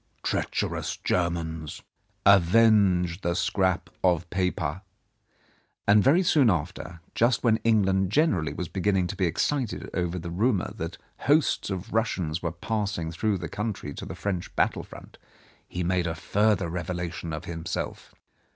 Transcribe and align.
Treacherous 0.23 0.97
Germans. 0.97 1.83
Avenge 2.25 3.21
the 3.21 3.35
scrap 3.35 3.87
of 4.03 4.27
paper," 4.31 4.81
and 5.87 6.03
very 6.03 6.23
soon 6.23 6.49
after, 6.49 7.01
just 7.13 7.43
when 7.43 7.57
England 7.57 8.11
generally 8.11 8.51
was 8.51 8.67
beginning 8.67 9.05
to 9.05 9.15
be 9.15 9.27
excited 9.27 9.91
over 9.93 10.17
the 10.17 10.31
rumour 10.31 10.73
that 10.75 10.97
hosts 11.27 11.69
of 11.69 11.93
Russians 11.93 12.41
were 12.41 12.51
passing 12.51 13.11
through 13.11 13.37
the 13.37 13.47
country 13.47 13.93
to 13.93 14.07
the 14.07 14.15
French 14.15 14.55
battle 14.55 14.81
front, 14.81 15.19
he 15.67 15.83
made 15.83 16.07
a 16.07 16.15
further 16.15 16.67
revelation 16.67 17.31
of 17.31 17.45
himself. 17.45 18.11